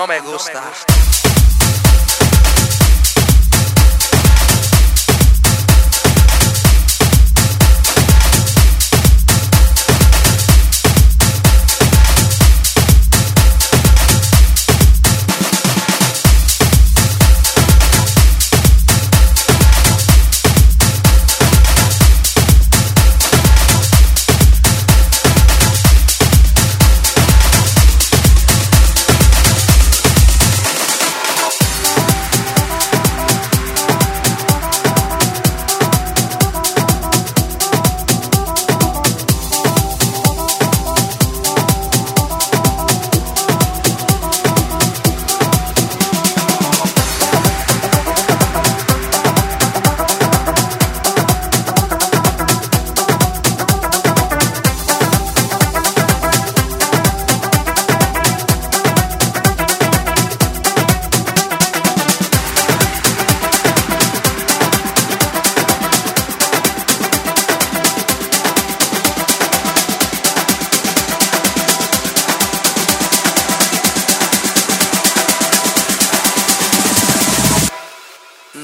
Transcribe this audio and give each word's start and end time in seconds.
não 0.00 0.06
me 0.06 0.14
é 0.14 0.20
gusta. 0.22 1.19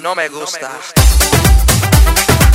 no 0.07 0.15
me 0.15 0.29
gusta. 0.29 0.69
No. 0.69 2.46